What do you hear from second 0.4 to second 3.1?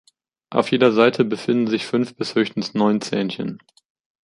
Auf jeder Seite befinden sich fünf bis höchstens neun